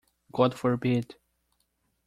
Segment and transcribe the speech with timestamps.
[0.33, 1.13] God forbid!